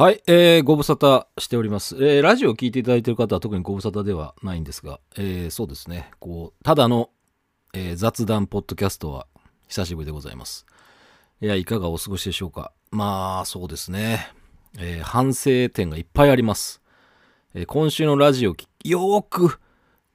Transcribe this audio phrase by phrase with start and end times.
[0.00, 1.94] はい、えー、ご無沙汰しております。
[1.96, 7.10] えー、ラジオを聞いていただいている方は特にご無沙汰ではないんですが、えー、そうですね、こう、ただの、
[7.74, 9.26] えー雑談ポッドキャストは
[9.68, 10.64] 久しぶりでございます。
[11.42, 12.72] いや、いかがお過ごしでしょうか。
[12.90, 14.26] まあ、そうですね、
[14.78, 16.80] えー反省点がいっぱいあります。
[17.52, 19.60] えー今週のラジオ、よーく、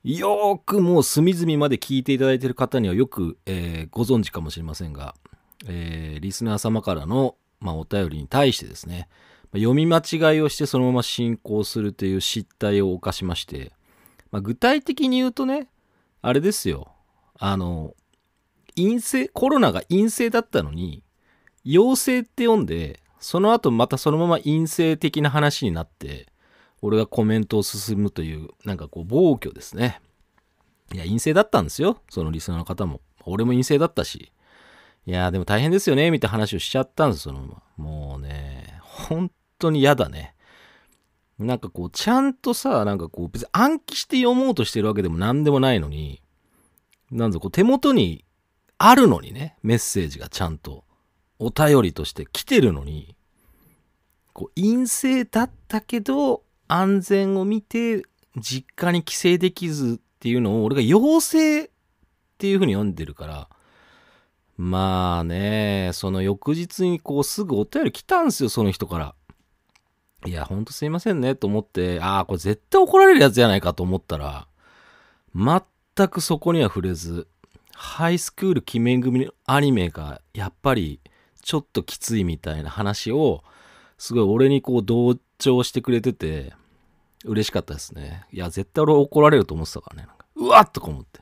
[0.04, 5.14] よーくもう隅々まで聞いていただいている方にはよく、えーご存知かもしれませんが、
[5.68, 9.10] えーリスナー様からの、まあ、お便りに対してですね、
[9.56, 13.72] 読み間違いをしてそのまま進行するという失態を犯しまして、
[14.32, 15.68] まあ、具体的に言うとね、
[16.22, 16.92] あれですよ、
[17.38, 17.94] あの、
[18.76, 21.04] 陰性、コロナが陰性だったのに、
[21.64, 26.28] 陽性って読んで、その後またそのまま陰性的な話になって、
[26.82, 30.02] 俺がコメントを進むという、なんかこう、暴挙ですね。
[30.94, 32.02] いや、陰性だったんですよ。
[32.10, 33.02] そのリスナーの方も。
[33.26, 34.32] 俺も陰性だったし。
[35.08, 37.84] いや、でも大変ですよね、みたいな話をしちゃったんです、そのまま。
[37.84, 40.36] もうね、本当に嫌だね。
[41.40, 46.22] なんかこう、ちゃんとさ、なんかこう、別に暗記して読もうとしてるわけでも何でもないのに、
[47.12, 48.24] なんぞこう、手元に
[48.78, 50.86] あるのにね、メッセージがちゃんと、
[51.38, 53.16] お便りとして来てるのに、
[54.34, 58.04] こう、陰性だったけど、安全を見て、
[58.38, 61.70] 実家に帰省できずっていうのを、俺が陽性っ
[62.38, 63.50] ていう風に読んでるから、
[64.58, 69.16] まあね、その翌日にこうすぐお便り来たんですよ、その人から。
[70.26, 74.48] いや、ほんとすいませんね、と思って、ああ、これ絶対怒られるやつじゃないかと思ったら、
[75.36, 77.28] 全くそこには触れず、
[77.74, 81.02] ハイスクール鬼面組のアニメがやっぱり
[81.42, 83.44] ちょっときついみたいな話を、
[83.98, 86.54] すごい俺にこう同調してくれてて、
[87.26, 88.26] 嬉しかったですね。
[88.32, 90.08] いや、絶対俺怒られると思ってたからね。
[90.08, 91.22] なんかうわっとか思って。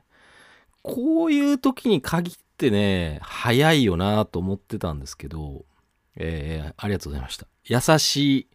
[0.81, 5.65] こういう時に限ってね、早いよなと思ってたんですけど、
[6.15, 7.47] えーありがとうございました。
[7.63, 8.47] 優しい、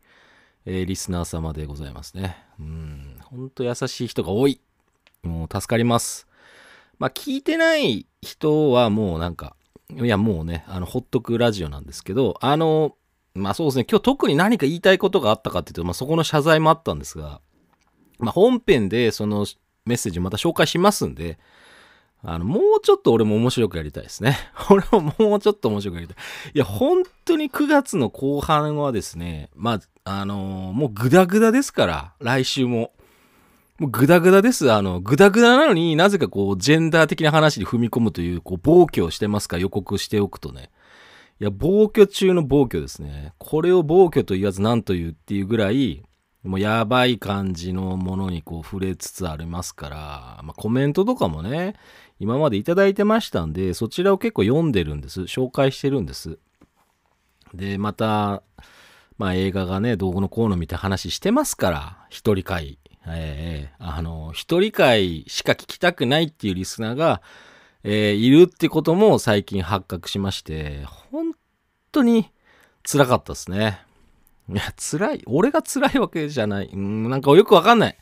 [0.71, 2.37] えーリスナー様でございますね。
[2.61, 4.61] うん、ほんと優しい人が多い。
[5.23, 6.27] もう助かります。
[6.99, 9.57] まあ、聞いてない人はもうなんか、
[9.91, 12.97] いや、もうね、あの、ほっとくラジオなんですけど、あの、
[13.34, 17.41] まあそうですね、今日特に何か言いたいことがあったかっていうと、まあそこの謝罪もあったんですが、
[18.19, 19.47] まあ本編でその
[19.87, 21.39] メッセージまた紹介しますんで、
[22.23, 24.37] あの、もうちょっと俺も面白くやりたいですね。
[24.69, 26.17] 俺ももうちょっと面白くやりたい。
[26.53, 29.81] いや、本当に9月の後半はですね、まあ、
[30.11, 32.93] あのーもうグダグダですから、来週も。
[33.79, 34.73] もうグダグダです。
[34.73, 40.71] あの、グダグダなのになぜかこう、ジェンダー的な話に踏み込むという、こう、暴挙をしてますか予告しておくとね。
[41.41, 43.33] いや、暴挙中の暴挙ですね。
[43.39, 46.03] これを暴挙と言わず何と言うっていうぐらい、
[46.43, 51.75] もうやばい感じのものにこう触れつつありますから、まあ、コメントとかもね、
[52.19, 55.23] 今までいただいてましたんで、そちらを結構読んでるんです。
[55.23, 56.39] 紹介してるんです。
[57.55, 58.43] で、また、
[59.19, 62.79] まあ映画がね、どうのこうのみたいな話してますから、一人会。
[63.06, 67.21] ええあの、一人会しか聞きたくないっていうリスナーが、
[67.83, 71.33] えーいるってことも最近発覚しまして、本
[71.91, 72.31] 当に
[72.84, 73.81] 辛かったですね。
[74.49, 75.23] いや、辛い。
[75.27, 76.71] 俺が辛いわけじゃない。
[76.73, 77.99] うん、なんかよくわかんない。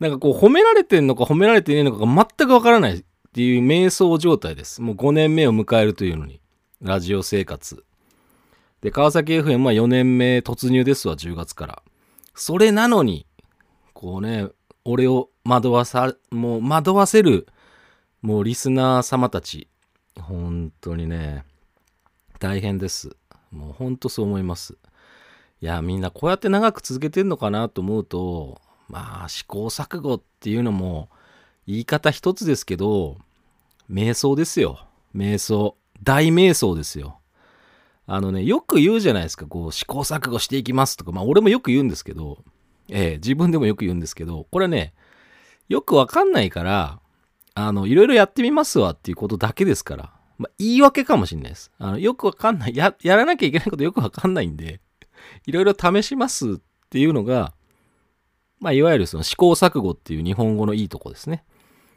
[0.00, 4.82] なんかこう褒められてんのか褒められてねえのかが全くわからないっていう瞑想状態です。
[4.82, 6.40] もう5年目を迎えるというのに。
[6.82, 7.84] ラジオ生活。
[8.86, 11.82] で、川崎 FM は4年目突入ですわ、10月から。
[12.36, 13.26] それなのに、
[13.94, 14.46] こうね、
[14.84, 17.48] 俺を惑わさ、もう惑わせる、
[18.22, 19.66] もうリスナー様たち、
[20.20, 21.44] 本当にね、
[22.38, 23.16] 大変です。
[23.50, 24.78] もう本当そう思います。
[25.60, 31.08] いや、みんなこうやって長く続けてんのかなと思うと、まあ、試行錯誤っていうのも、
[31.66, 33.16] 言い方一つですけど、
[33.90, 34.86] 瞑想ですよ。
[35.12, 35.76] 瞑想。
[36.04, 37.18] 大瞑想ですよ。
[38.06, 42.38] あのね、よく言うじゃないですか、こう、試行錯誤していきますとか、まあ、俺もよく言うんですけど、
[42.88, 44.94] ええ自分でもよく言うんですけど、これね、
[45.68, 47.00] よくわかんないから、
[47.54, 51.72] あの、いろいろやってみますわっていうことだけですから、まあ、言い訳かもしれないです。
[51.78, 54.80] あの、よくわかんない、や、やらなきゃいけないことよくわかんないんで、
[55.46, 56.56] いろいろ試しますっ
[56.90, 57.54] ていうのが、
[58.60, 61.44] まあ、いわゆるその試行錯誤っていう日本語のいいとこですね。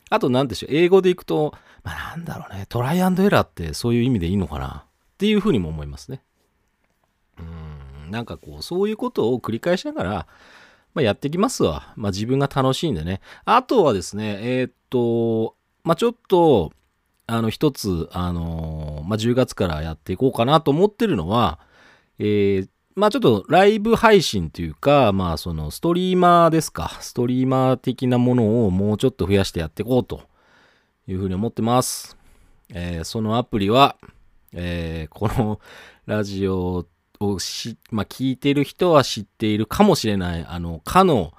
[0.10, 1.54] あと、なんでしょう、英語でいくと、
[1.84, 4.86] まあ、なんだろうね、トライアンドエラーってそういう意味でいいのかな。
[5.20, 6.22] っていうふうにも思いますね。
[7.38, 10.28] うん、なんかこう、そういうことを繰り返しながら、
[10.94, 11.94] まあ、やっていきますわ。
[11.98, 13.20] まあ、自分が楽しいんでね。
[13.44, 16.72] あとはですね、えーっと、まあ、ちょっと、
[17.28, 21.60] あの、一つ、あのーまあ、10月からやっていこうかなと思ってるのは、
[22.18, 26.98] えーまあちょっとライブ配信というか、まあそのストリーマーですか。
[27.00, 30.24] ストリーマー的なものをもうちょっと増やしてやっていこうと
[31.08, 32.18] いうふうに思ってます。
[32.74, 33.96] えーそのアプリは、
[34.54, 35.60] えーこの
[36.06, 36.88] ラジオ
[37.20, 41.34] をし、 まあ、聞いてる人は知っているかもしれない、あの、かの、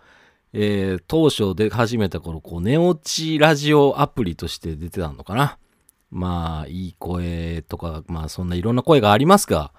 [0.53, 5.59] えー、当初で始めた頃、こう、寝落ちラジオアプリとして出てたのかな。
[6.11, 9.73] まあ、いい声とか、まあ、そんないろんな声がありますが、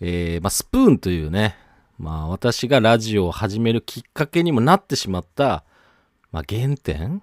[0.00, 1.56] えー、まあ、スプーンというね、
[1.98, 5.64] まあ、私がラジオを始めるきっかけにもなってしまった、
[6.30, 7.22] まあ、原点。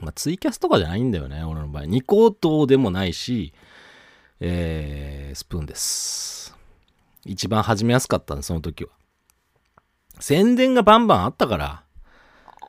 [0.00, 1.86] まあ、ツイキャスとかじゃないんだよね、俺の場合。
[1.86, 3.52] ニコ動でもないし、
[4.40, 6.56] えー、スプーンです。
[7.24, 8.90] 一番始めやすかったんで、その時は。
[10.20, 11.82] 宣伝がバンバンあったから、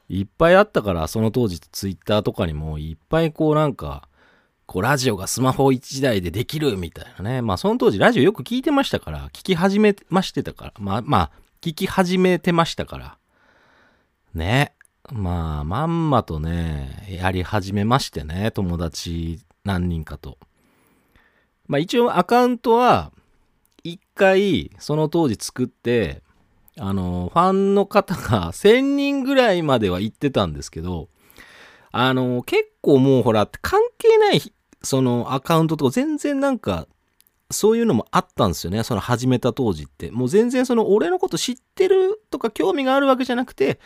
[0.10, 4.08] いっぱいあったから、その当時ツイッターとかにもいっぱいこうなんか、
[4.66, 7.42] こうラジオがスマホ1台でできるみたいなね。
[7.42, 13.18] まあその当時ラジオよく聞いてましたから、聞き始めましてたから、まあまあ、聞き始めてましたから。
[14.34, 14.74] ね。
[15.12, 20.38] まあ、まんまとね、やり始めましてね、友達何人かと。
[21.68, 23.12] まあ一応アカウントは、
[23.84, 26.22] 一回その当時作って、
[26.78, 31.10] あの、ファンの方が1000人ぐらいまでは行ってたんですけど、
[31.92, 34.54] あの、結構もうほら、関係ない、
[34.84, 36.88] そのアカウントとか全然なんか、
[37.52, 38.84] そういうのもあったんですよね。
[38.84, 40.12] その始めた当時って。
[40.12, 43.80] もう全然その俺のこと知ってるとか興味があるわけじゃなくて、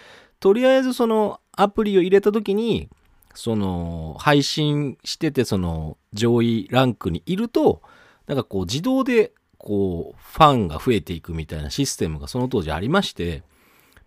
[0.43, 2.89] とりあえずそのアプリを入れた時に、
[3.33, 7.81] その配信しててその上位ランクにいると、
[8.27, 13.41] なんかこう自動でこう、ファンが増えていくみたいなシステムがその当時ありまして、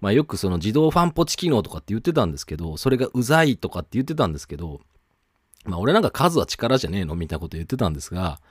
[0.03, 4.83] まあよくその自動ファンポチ機能とかって言ってたんですけど、それがうざいとかって言ってたんですけど、
[5.65, 8.43] まあ俺なんか数は力じゃねえのみたいなこと言ってたんですが、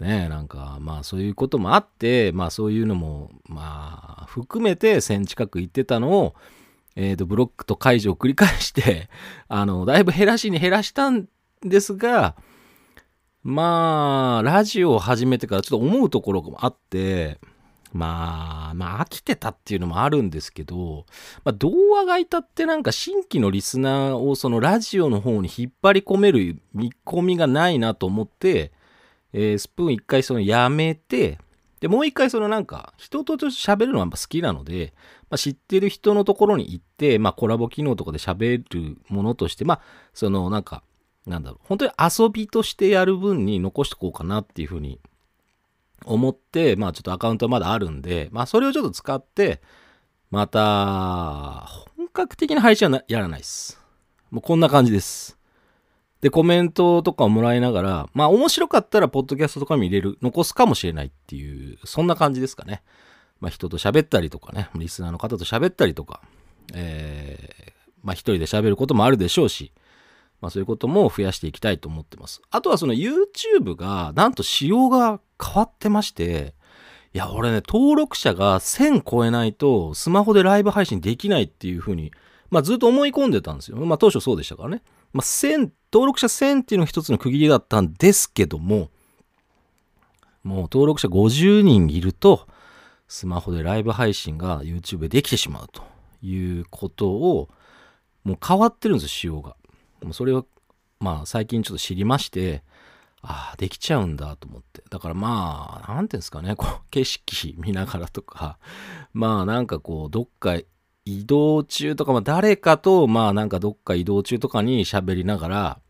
[0.00, 6.34] ねえ、なんかまあそういうこともあって、まあそういうのもまあ含めて1000近く言ってたのを、
[6.96, 9.08] えっ、ー、とブロックと解除を繰り返して、
[9.48, 11.28] あの、だいぶ減らしに減らしたん
[11.62, 12.36] ですが、
[13.42, 17.38] まあ、ラジオを始めてからちょっと思うところもあって、
[17.92, 21.06] まあ、まあ、飽きてたっていうのもあるんですけど、
[21.44, 28.72] まあ、童話がいたってなんか新規のリスナーをそのラジオの方に引っ張り込める見込みがないなと思って、
[29.32, 31.38] えー、スプーン一回そのやめて、
[31.80, 34.92] で、もう一回そのなんか、人と喋るのはやっぱ好きなので、
[35.30, 39.80] まあ、知ってる人のところに行って、まあ、コラボ機能とかで喋るものとして、まあ、
[40.12, 40.82] そのなんか、
[41.26, 45.00] なんだろう、本当に遊びとしてやる分に残しておこうかなっていうふうに
[46.04, 49.60] 思って、まあちょっとアカウントはまだあるんで、まあそれをちょっと使って、
[50.30, 51.66] また、
[51.96, 53.80] 本格的な配信はやらないです。
[54.30, 55.39] もうこんな感じです。
[56.20, 62.82] で、コメントとかをもらいながら、まあ面白かったら、ポッドキャストとかも入れる、残すかもしれないっていう、そんな感じですかね。
[63.40, 66.20] まあ人と喋ったりとかね、リスナーの方と喋ったりとか、
[66.74, 67.72] えー、
[68.02, 69.72] まあ一人で喋ることもあるでしょうし、
[70.40, 72.42] まあそういうことも増やしていきたいと思ってます。
[72.50, 76.54] あとはその YouTube がなんと仕様が変わってまして、
[77.12, 82.12] いや、俺ね、登録者が1000超えないとスマホでライブ配信できないっていうふうに、
[82.50, 83.78] まあずっと思い込んでたんですよ。
[83.78, 84.82] まあ当初そうでしたからね。
[85.12, 88.90] まあ1000、登録者1000っていうのが一つの区切りだったんですけども、
[90.44, 92.46] もう登録者50人いると、
[93.08, 95.82] スマホでライブ配信が YouTube でできてしまうと
[96.22, 97.48] いうことを、
[98.22, 99.56] もう変わってるんですよ、仕様が。
[100.02, 100.46] もうそれを、
[101.00, 102.62] まあ最近ちょっと知りまして、
[103.22, 104.82] ああ、できちゃうんだと思って。
[104.88, 108.58] だからまあ、なんていうんですかね、こう、景色見ながらとか、
[109.12, 110.56] まあなんかこう、どっか
[111.04, 115.80] 移動中とか、まあ誰かと、まあなんかどっか移動中とかに喋りながら、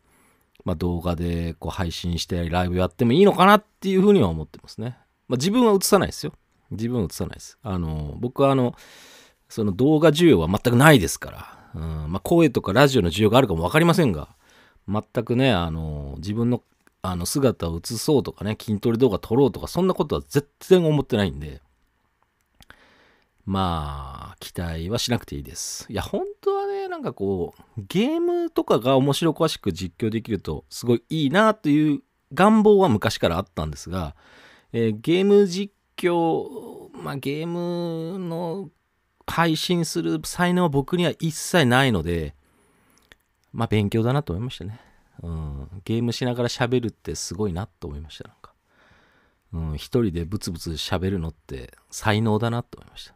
[0.63, 4.97] まあ動画でこう配信してライブやってもいいのかなっていうふうには思ってますね。
[5.27, 6.33] まあ自分は映さないですよ。
[6.71, 7.57] 自分は映さないです。
[7.63, 8.75] あの、僕はあの、
[9.49, 14.29] その動画需要は全くないですから、うんまあ、声とかラジオの需要があるかも分かりませんが、
[14.87, 16.63] 全くね、あの、自分の
[17.03, 21.61] あの姿を映そうとかね、筋トレ動画撮ろうとか、そんなことは絶対思ってないんで、
[23.45, 25.85] まあ、期待はしなくていいです。
[25.89, 32.01] いや、本当はね、なんかこう、ゲームとかが面白おかしく実況できると、すごいいいなという
[32.33, 34.15] 願望は昔からあったんですが、
[34.73, 38.69] えー、ゲーム実況、まあ、ゲームの
[39.27, 42.35] 配信する才能は僕には一切ないので、
[43.53, 44.79] まあ勉強だなと思いましたね。
[45.23, 48.27] うん、ゲームしながら喋るってすごいなと思いました。
[48.27, 48.51] なんか。
[49.53, 53.15] うん、一人でブツブツ喋るのって才能だなと思いました。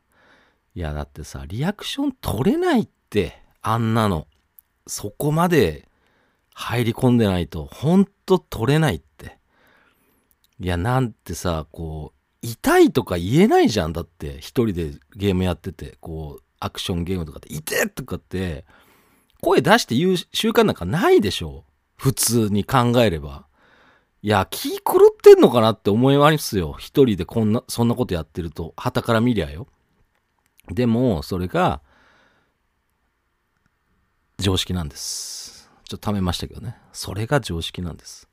[0.76, 4.28] いや、だってさ、リアクション取れないって、あんなの。
[4.88, 5.88] そこまで
[6.54, 9.38] 入り込んでないと、ほんと取れないって。
[10.60, 13.94] いや、なんてさ、こう、痛いとか言えないじゃん。
[13.94, 18.66] だって、一人でゲームやってて、こう、アクションゲームとかって、痛えとかって、
[19.42, 21.64] 声出して言う習慣なんかないでしょ。
[21.96, 23.46] 普通に考えれば。
[24.22, 26.76] いや、気狂ってんのかなって思いますよ。
[26.80, 29.68] 一人でこんな、そんなことやってると、旗から見りゃよ。
[30.70, 31.82] でも、それが、
[34.38, 35.72] 常識なんです。
[35.86, 36.78] ちょっと貯めましたけどね。
[36.94, 38.28] それが常識なんです。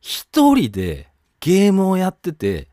[0.00, 1.08] 一人で
[1.40, 2.68] ゲームをやってて、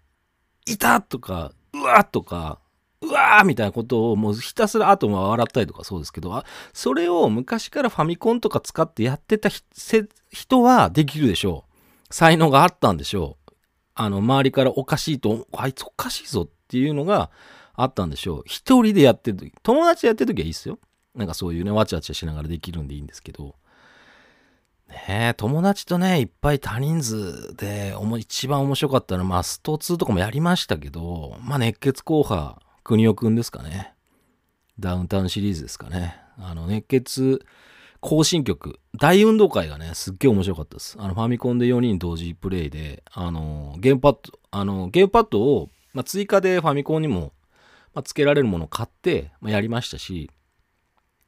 [0.65, 2.60] いたとか、うわとか、
[3.01, 9.50] うわーみたいなことをもうひたすらあとも笑ったりとかそうですけど、あそれを昔からファミコンとか使ってやってた
[10.32, 12.13] 人はできるでしょう。
[12.13, 13.54] 才能があったんでしょう。
[13.96, 17.30] あの、周りからおかしいと、あいつおかしいぞっていうのが
[17.75, 18.44] あったんでしょう。
[18.46, 20.79] 一人でやってる時、友達でやってる時はいいですよ。
[21.15, 23.55] なんかそういうね、わちゃわちゃしながらできるんでいいんですけど、
[24.88, 33.94] ね友達とね、いっぱい多人数で、一番面白かったのは、まあ、スト2とかもやりましたけど、まあ、熱血硬派、国尾くんですかね。
[34.79, 36.17] ダウンタウンシリーズですかね。
[36.38, 37.46] あの、熱血
[38.01, 40.98] 行進曲、大運動会がね、すっげえ面白かったです。
[41.00, 47.34] あの、ファミコンで4人同時プレイで、あの、ゲームパッド、あの、ゲームパッドを、まあ、追加でファミコンにも、
[47.95, 50.29] まあ、付けられるものを買って、まあ、やりましたし、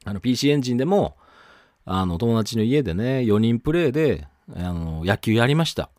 [0.04, 1.16] あの、PC エンジンでも、
[1.84, 5.90] あの、友達の家でね、4人プレイで、あの、野球やりました。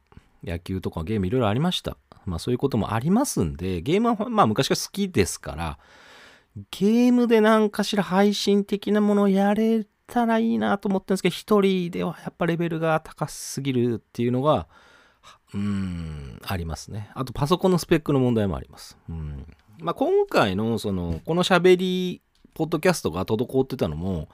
[0.44, 1.98] 野球とかゲームいろいろありました。
[2.26, 5.80] まあそういうこともありますんで、ゲームはまあ昔から好きですから、
[6.72, 14.68] ゲームで何かしら配信的なものをやれたらいいなと思ってるんですけど、一人ではやっぱレベルが高すぎるっていうのが、
[15.54, 17.10] うん、ありますね。
[17.16, 18.98] あとパソコンのスペックの問題もあります。
[19.10, 19.46] うん。
[19.82, 22.22] まあ今回のその、この喋り、
[22.54, 24.30] ポッドキャストが滞ってたのも、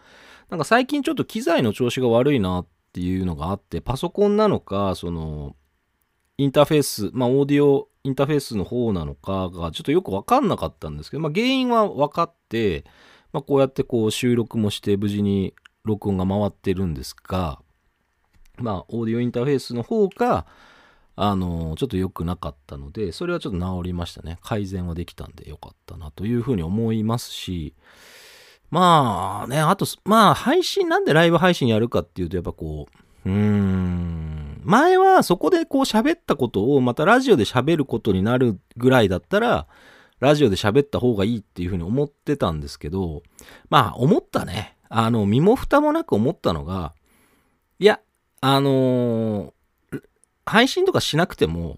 [0.49, 5.55] なんか最近ちょっと機材の調子が悪いなっていうのがあって、パソコンなのか、その、
[6.37, 12.83] インターフェース、まあ、オーディオインターフェースの方なのかが、ちょっとよくわかんなかったんですけど、まあ、原因は分かって、
[13.31, 17.59] まあ、こうやってこう収録もして無事に録音が回ってるんですが、
[18.57, 20.45] まあ、オーディオインターフェースの方が、
[21.15, 24.37] あの、ちょっと良くなかったので、それはちょっと治りましたね。
[24.41, 27.73] 改善はできたんで良かったなというふうに思いますし、
[28.69, 32.87] まあね、あと、まあ配信、なんでライブ配信やるかっていうと、やっぱこ
[33.25, 39.67] う、うーん、前はそこでこう喋ったことをまたラジオで喋ることになるぐらいだったら、
[40.19, 43.23] ラジオで喋った方がいいっていうふうに思ってたんですけど、
[43.69, 44.77] まあ思ったね。
[44.89, 46.93] あの、身も蓋もなく思ったのが、
[47.79, 47.99] いや、
[48.41, 49.53] あのー、
[50.45, 51.77] 配信とかしなくても、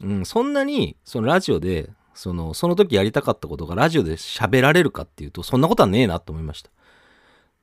[0.00, 6.70] うん、そんなに、そのラジオで、その、その時やりたかったことがラジオで喋られるかっていうと、そんなことはねえなと思いました。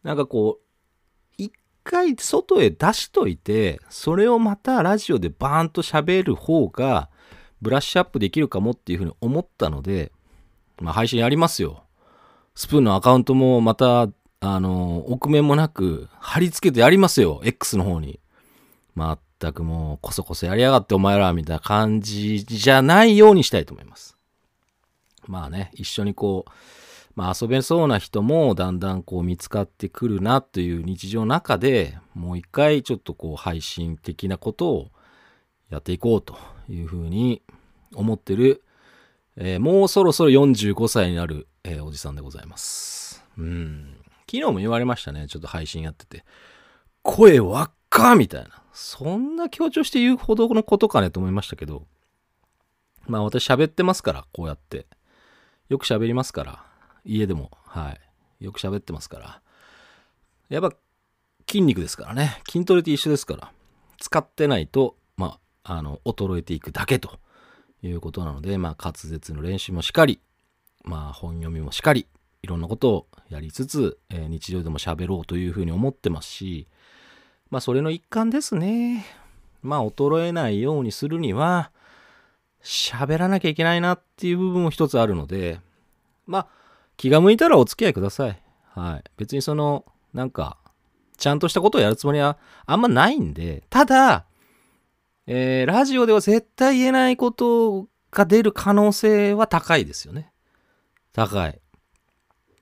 [0.04, 0.64] なんかこう、
[1.38, 7.10] 一回外へ出しといて、それをまたラジオでバーンと喋る方が、
[7.62, 10.12] ブラッシュアップできるかもっていうふうに思ったので、
[10.80, 11.84] まあ配信やりますよ。
[12.56, 14.10] スプーンのアカウントもまた
[14.44, 18.20] あの、臆面もなく貼り付けてやりますよ、X の方に。
[18.96, 24.16] まったくもう、こそこそやりやがってお前ら、みたいな感じじゃないようにしたいと思います。
[25.28, 26.52] まあね、一緒にこう、
[27.16, 34.88] まあ遊べそうな人もだんだんこう見つかってくるなという日常の中でもう一回ちょっとこう配信的なことを
[35.70, 36.38] やっていこうと
[36.70, 37.42] いうふうに
[37.94, 38.64] 思ってる、
[39.36, 43.24] えー、もうそろそろ45歳になる、えー、おじさんでございます。
[43.38, 43.96] うん。
[44.32, 45.28] 昨日も言われましたね。
[45.28, 46.24] ちょっと配信やってて。
[47.02, 48.61] 声輪っかみたいな。
[48.74, 51.86] そんな強調して言うほどのことかねと思いましたけど。
[53.08, 54.88] まあ私喋ってますから、こうやって。
[55.70, 56.64] よく喋りますから。
[57.04, 57.52] 家でも。
[57.66, 57.92] は
[58.40, 58.46] い。
[58.46, 59.42] よく喋ってますから。
[60.50, 60.76] やっぱ
[61.48, 62.42] 筋肉ですからね。
[62.50, 63.52] 筋トレって一緒ですから。
[64.00, 67.20] 使ってないと、まあ、あの、衰えていくだけと
[67.84, 70.20] いうことなので、まあ滑舌の練習もしっかり、
[70.84, 72.08] まあ本読みもしっかり、
[72.42, 76.68] いろんなことをやりつつ、えー、日常でも喋ろうというふうに思ってますし、
[77.52, 79.06] まあそれの一環ですね。
[79.62, 81.72] まあ衰えないようにするには、
[82.64, 85.60] 喋らなきゃいけないなっていう部分も一つあるので、
[86.26, 86.48] まあ
[86.98, 88.42] 気が向いたらお付き合いください。
[88.74, 89.04] はい。
[89.18, 90.58] 別にその、なんか、
[91.18, 94.26] ちゃんとしたことをやるつもりはあんまないんで、ただ、
[95.28, 100.32] えー、ラジオでは絶対言えないことが出る可能性は高いですよね。
[101.14, 101.61] 高い。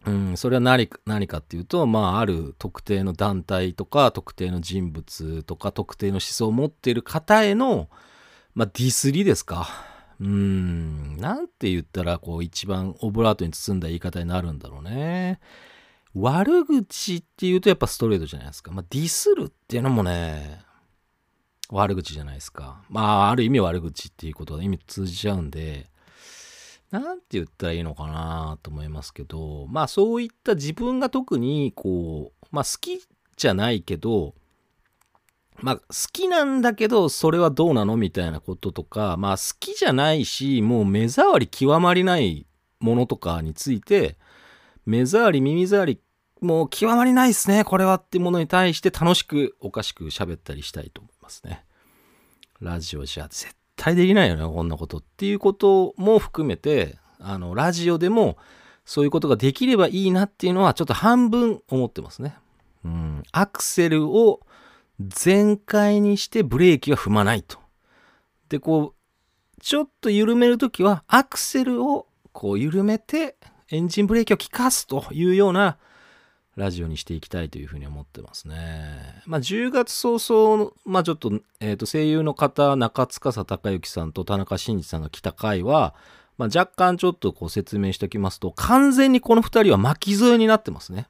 [0.06, 7.90] うん、それは何何かっていうと、まあ、ある特定の団体とか、特定の人物とか、特定の思想を持っている方への、
[8.56, 9.68] まあ、ディスりですか。
[10.22, 15.40] うん、なんて言ったら、こう、一番オブラートに包んだ言い方になるんだろうね。
[16.16, 18.72] 悪口っていうとやっぱストレートじゃないですか。
[18.72, 20.62] まあ、ディスるっていうのもね、
[21.70, 22.82] 悪口じゃないですか。
[22.90, 25.89] まあ、ある意味悪口っていうことが意味通じちゃうんで、
[26.92, 33.00] なんて言ったらいいのかなと思いますけど、まあそういった自分が特にこう、まあ好き
[33.38, 34.34] じゃないけど、
[35.62, 42.48] まあ、好きなんだけど、それはどうなのみたいなこととか、まあ、好きじゃないし、もう目障り極まりない
[42.80, 44.18] ものとかについて、
[44.86, 46.02] 目障り、耳障り、
[46.42, 51.66] もう極まりないっすね、これはってものに対して楽しく、おかしく喋ったりしたいと思いますね。
[52.62, 58.38] ラジオじゃ絶対できないよね、こんなことっていうことも含めて、あの、ラジオでも
[58.86, 62.36] そういうことができればいいなっていうのはちょっと半分思ってますね。
[62.84, 63.24] うん。
[63.32, 64.42] アクセルを
[65.00, 67.58] 全開にしてブレーキは踏まないと。
[68.50, 68.94] で、こ
[69.58, 73.38] う、ちょっと緩めるときはアクセルをこう緩めて
[73.70, 75.78] エンジンブレーキを効かすというような
[76.60, 79.22] ラジオにしていきたいというふうに思ってますね。
[79.26, 85.96] まあ、10月早々、まあ、ちょっと、えっ、ー、と、声優の方、中塚隆之さんと田中真二さんが来た回は、
[86.38, 91.08] まあ、若干ちょっとこう説明しておきますと、完全にこの2人は巻き添えになってますね。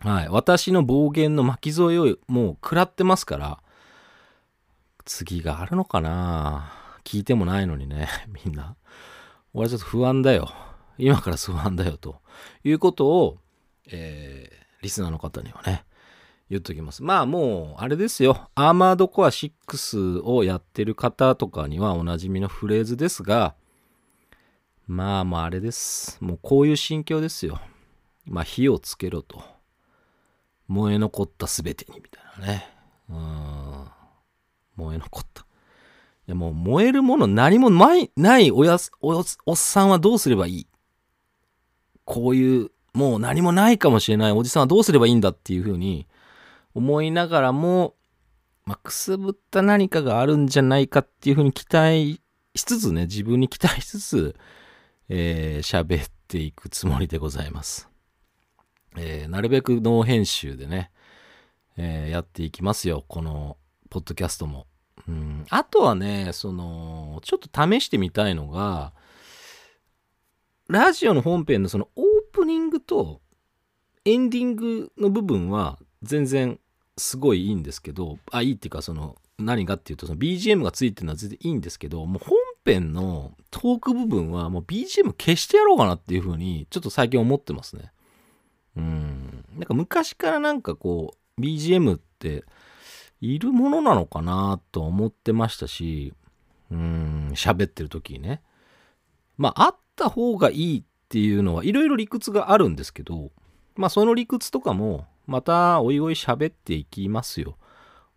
[0.00, 0.28] はい。
[0.28, 3.58] 私の暴言の巻き添えをもう食らってますから、
[5.04, 6.72] 次があるのかな？
[7.04, 8.08] 聞いてもないのにね、
[8.44, 8.76] みんな。
[9.54, 10.52] 俺はちょっと不安だよ。
[10.98, 12.20] 今から不安だよ、と
[12.64, 13.38] いうことを、
[13.90, 15.84] えー、リスナーの方にはね、
[16.50, 17.02] 言っときます。
[17.02, 18.48] まあもう、あれですよ。
[18.54, 23.54] アーマードコア6をやってる方とかにはおなじみのフレーズですが、
[24.86, 26.18] まあまああれです。
[26.20, 27.60] もうこういう心境ですよ。
[28.26, 29.42] まあ火をつけろと。
[30.68, 32.68] 燃え残った全てにみたいなね。
[33.08, 33.86] うん。
[34.76, 35.42] 燃え残った。
[35.42, 35.44] い
[36.26, 38.10] やもう燃えるもの何もない
[38.52, 40.66] おやおおっさんはどうすればいい？
[42.04, 46.06] こういうもう何もないかもしれないおじさんはどうすればいいんだっていうふうに
[46.74, 47.94] 思いながらも、
[48.64, 52.20] まあ、くすぶった何かがあるんじゃないかっていうふうに期待
[52.54, 54.36] しつつね、自分に期待しつつ、
[55.08, 57.88] えー、喋っていくつもりでございます。
[58.96, 60.90] えー、なるべくノー編集でね、
[61.76, 63.56] えー、やっていきますよ、この、
[63.88, 64.66] ポッドキャストも。
[65.08, 68.92] うん、あとはね、その、ちょっと試してみたいのが、
[70.68, 71.88] ラジオの本編のその
[72.32, 73.20] プニングと
[74.04, 76.58] エンディングの部分は全然
[76.96, 87.92] すごいいいんですけど、あ、いいっていうかその、何がっていうと、その BGM がついてるのは全然いいんですけど、もう本編のトーク部分はもう BGM 消してやろうかなっていうふうに、ちょっと最近思ってますね。
[88.76, 89.44] うん。
[89.54, 92.44] なんか昔からなんかこう、BGM って
[93.20, 96.12] いるものなのかなと思ってましたし、
[96.70, 98.42] うん、喋ってる時にね。
[99.36, 103.32] まあ、あった方がいいっていうのはいろいろ理屈があるんですけど、
[103.76, 107.58] まあその理屈とかもまたおいおい喋っていきますよ。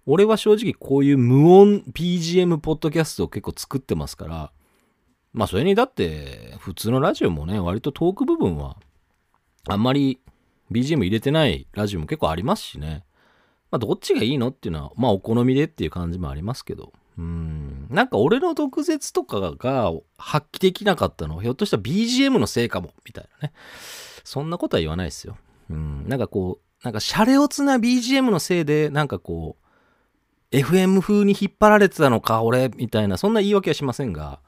[0.06, 4.52] 俺は正直こういう無音 BGM ポッドキャストを結構作ってますから、
[5.34, 8.78] まあそれにだって普通のラジオもね、割とトーク部分は
[9.68, 10.22] あんまり
[10.72, 13.04] BGM 入れてないラジオも結構ありますしね。
[13.72, 16.94] まあ、どっちがいいのっていうのは、まあ、お好みでっていう感じもありますけど。
[17.18, 17.88] うん。
[17.90, 23.54] なんか俺の毒舌とかが発揮できなかったの、ひょっとしたら BGM のせいかも、みたいなね。
[24.24, 25.38] そんなことは言わないですよ。
[25.70, 26.08] うん。
[26.08, 29.58] なんかこう、なんかシャレオツな BGM のせいで、なんかこ
[30.52, 34.40] う、FM 風に引っ張られてたのか、俺、みたいな、そんな言い訳はしませんが、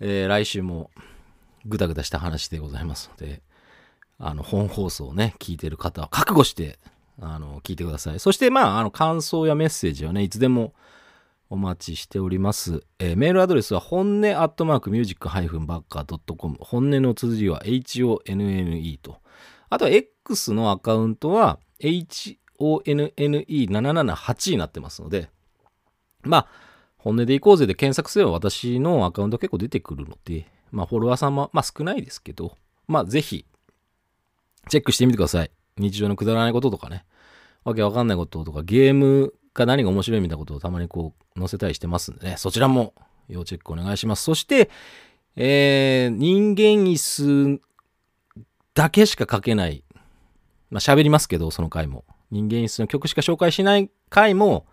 [0.00, 0.90] えー、来週も
[1.64, 3.42] ぐだぐだした話でございますので、
[4.18, 6.78] あの、本放送をね、聞いてる方は覚悟して、
[7.20, 8.20] あの、聞いてください。
[8.20, 10.74] そして、まあ、あの、感想やメッセージはね、いつでも
[11.48, 12.82] お待ちしております。
[12.98, 16.56] えー、メールアドレスは、本音アットマークミュージックハイフンバッカー .com。
[16.60, 19.20] 本音の綴りは HONNE と。
[19.68, 25.30] あとは、X のアカウントは、HONNE778 になってますので、
[26.22, 26.48] まあ、
[26.98, 32.56] 本音でいこうぜで検索すれば私のアカウント結構出てくるので、まあ、フォロワーさんも、まあ、少ないですけど、
[32.88, 33.44] まあ、ぜひ、
[34.68, 35.52] チェックしてみてください。
[35.78, 37.04] 日常のくだらないこととかね、
[37.62, 42.94] わけわかんないこととか、ゲームが何が面白いみたいなことをたまにこう載せたりしてますんでね、そちらも
[43.28, 44.22] 要チェックお願いします。
[44.22, 44.70] そして、
[45.36, 47.60] えー、人間椅子
[48.74, 49.84] だけしか書けない、
[50.70, 52.04] まあ喋りますけど、その回も。
[52.30, 54.66] 人間椅子の曲しか紹介しない回も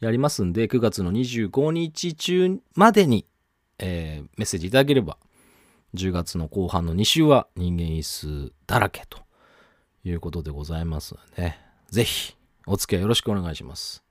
[0.00, 3.26] やりますんで、9月の25日中までに、
[3.78, 5.16] えー、メッセージいただければ、
[5.94, 9.20] 10月の後半の2週は人間椅子だらけと
[10.04, 11.54] いうことでございますので、
[11.90, 12.34] ぜひ
[12.66, 14.07] お付き合いよろしくお願いします。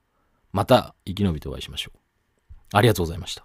[0.52, 1.98] また生き延びてお会いしましょう。
[2.72, 3.44] ありがとうございました。